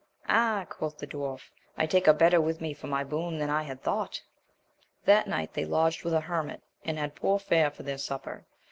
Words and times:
Ah, 0.27 0.65
quoth 0.67 0.97
the 0.97 1.05
dwarf, 1.05 1.51
I 1.77 1.85
take 1.85 2.07
a 2.07 2.13
better 2.15 2.41
with 2.41 2.59
me 2.59 2.73
for 2.73 2.87
my 2.87 3.03
boon 3.03 3.37
than 3.37 3.51
I 3.51 3.61
had 3.61 3.83
thought!; 3.83 4.23
That 5.05 5.27
night 5.27 5.53
they 5.53 5.63
lodged 5.65 6.03
with 6.03 6.15
a 6.15 6.21
hermit, 6.21 6.63
and 6.83 6.97
had 6.97 7.13
poor 7.13 7.37
fare 7.37 7.69
for 7.69 7.83
their 7.83 7.99
supper. 7.99 8.43